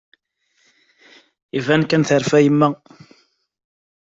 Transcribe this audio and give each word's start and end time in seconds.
Iban 1.59 1.83
kan 1.89 2.03
terfa 2.07 2.37
yemma. 2.43 2.69